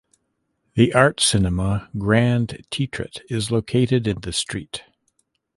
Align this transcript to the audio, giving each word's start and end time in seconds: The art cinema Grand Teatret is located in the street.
The 0.73 0.95
art 0.95 1.19
cinema 1.21 1.87
Grand 1.95 2.65
Teatret 2.71 3.19
is 3.29 3.51
located 3.51 4.07
in 4.07 4.21
the 4.21 4.33
street. 4.33 4.83